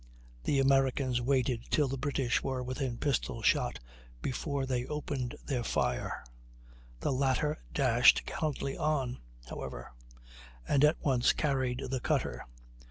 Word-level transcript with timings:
The 0.45 0.57
Americans 0.57 1.21
waited 1.21 1.65
till 1.69 1.87
the 1.87 1.95
British 1.95 2.41
were 2.41 2.63
within 2.63 2.97
pistol 2.97 3.43
shot 3.43 3.77
before 4.19 4.65
they 4.65 4.87
opened 4.87 5.35
their 5.45 5.63
fire; 5.63 6.23
the 7.01 7.11
latter 7.13 7.59
dashed 7.71 8.25
gallantly 8.25 8.75
on, 8.75 9.19
however, 9.45 9.93
and 10.67 10.83
at 10.83 10.99
once 11.03 11.33
carried 11.33 11.83
the 11.91 11.99
cutter. 11.99 12.43